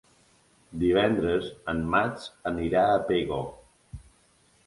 [0.83, 3.39] Divendres en Max anirà a Pego.